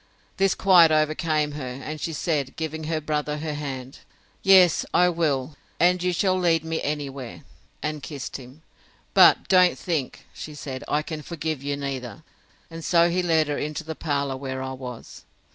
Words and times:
This 0.37 0.55
quite 0.55 0.89
overcame 0.91 1.51
her; 1.51 1.61
and 1.67 2.01
she 2.01 2.11
said, 2.11 2.55
giving 2.55 2.85
her 2.85 2.99
brother 2.99 3.37
her 3.37 3.53
hand, 3.53 3.99
Yes, 4.41 4.83
I 4.95 5.09
will, 5.09 5.55
and 5.79 6.01
you 6.01 6.11
shall 6.11 6.33
lead 6.39 6.65
me 6.65 6.81
any 6.81 7.07
where! 7.07 7.43
and 7.83 8.01
kissed 8.01 8.37
him. 8.37 8.63
But 9.13 9.47
don't 9.47 9.77
think, 9.77 10.25
said 10.33 10.57
she, 10.57 10.85
I 10.91 11.03
can 11.03 11.21
forgive 11.21 11.61
you 11.61 11.77
neither. 11.77 12.23
And 12.71 12.83
so 12.83 13.11
he 13.11 13.21
led 13.21 13.47
her 13.47 13.59
into 13.59 13.83
the 13.83 13.93
parlour 13.93 14.37
where 14.37 14.63
I 14.63 14.73
was. 14.73 15.23